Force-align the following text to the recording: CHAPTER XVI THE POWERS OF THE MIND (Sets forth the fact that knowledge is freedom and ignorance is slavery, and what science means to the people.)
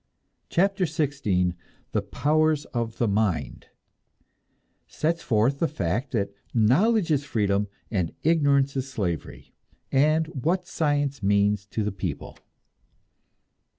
CHAPTER 0.49 0.85
XVI 0.85 1.53
THE 1.91 2.01
POWERS 2.01 2.65
OF 2.73 2.97
THE 2.97 3.07
MIND 3.07 3.67
(Sets 4.87 5.21
forth 5.21 5.59
the 5.59 5.67
fact 5.67 6.13
that 6.13 6.31
knowledge 6.55 7.11
is 7.11 7.23
freedom 7.23 7.67
and 7.91 8.15
ignorance 8.23 8.75
is 8.75 8.89
slavery, 8.89 9.53
and 9.91 10.25
what 10.29 10.65
science 10.65 11.21
means 11.21 11.67
to 11.67 11.83
the 11.83 11.91
people.) 11.91 12.39